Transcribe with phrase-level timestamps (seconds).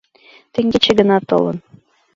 [0.53, 1.57] Теҥгече гына толын.